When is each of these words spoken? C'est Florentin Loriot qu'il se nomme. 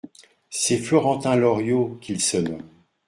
C'est 0.49 0.79
Florentin 0.79 1.35
Loriot 1.35 1.99
qu'il 2.01 2.19
se 2.21 2.37
nomme. 2.37 2.63